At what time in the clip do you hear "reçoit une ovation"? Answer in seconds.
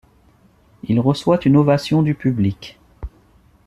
0.99-2.01